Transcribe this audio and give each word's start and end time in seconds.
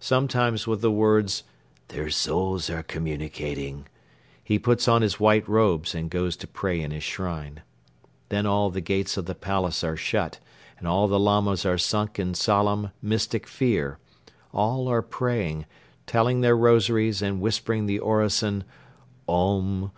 Sometimes 0.00 0.66
with 0.66 0.82
the 0.82 0.90
words 0.90 1.44
"Their 1.88 2.10
souls 2.10 2.68
are 2.68 2.82
communicating," 2.82 3.86
he 4.44 4.58
puts 4.58 4.86
on 4.86 5.00
his 5.00 5.18
white 5.18 5.48
robes 5.48 5.94
and 5.94 6.10
goes 6.10 6.36
to 6.36 6.46
pray 6.46 6.78
in 6.82 6.90
his 6.90 7.02
shrine. 7.02 7.62
Then 8.28 8.44
all 8.44 8.68
the 8.68 8.82
gates 8.82 9.16
of 9.16 9.24
the 9.24 9.34
palace 9.34 9.82
are 9.82 9.96
shut 9.96 10.40
and 10.78 10.86
all 10.86 11.08
the 11.08 11.18
Lamas 11.18 11.64
are 11.64 11.78
sunk 11.78 12.18
in 12.18 12.34
solemn, 12.34 12.90
mystic 13.00 13.46
fear; 13.48 13.98
all 14.52 14.88
are 14.88 15.00
praying, 15.00 15.64
telling 16.06 16.42
their 16.42 16.54
rosaries 16.54 17.22
and 17.22 17.40
whispering 17.40 17.86
the 17.86 17.98
orison: 17.98 18.64
"Om! 19.26 19.90